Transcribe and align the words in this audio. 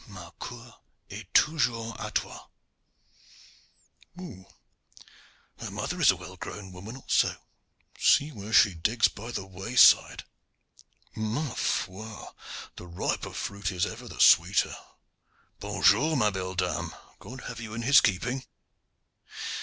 mon 0.07 0.31
coeur 0.39 0.81
est 1.11 1.31
toujours 1.31 1.93
a 2.01 2.09
toi. 2.09 2.49
Her 4.17 5.69
mother 5.69 6.01
is 6.01 6.09
a 6.09 6.15
well 6.15 6.35
grown 6.37 6.71
woman 6.71 6.95
also. 6.97 7.35
See 7.99 8.31
where 8.31 8.51
she 8.51 8.73
digs 8.73 9.09
by 9.09 9.29
the 9.29 9.45
wayside. 9.45 10.23
Ma 11.15 11.47
foi! 11.53 12.29
the 12.77 12.87
riper 12.87 13.29
fruit 13.31 13.71
is 13.71 13.85
ever 13.85 14.07
the 14.07 14.19
sweeter. 14.19 14.75
Bon 15.59 15.83
jour, 15.83 16.15
ma 16.17 16.31
belle 16.31 16.55
dame! 16.55 16.95
God 17.19 17.41
have 17.41 17.59
you 17.61 17.75
in 17.75 17.83
his 17.83 18.01
keeping! 18.01 18.43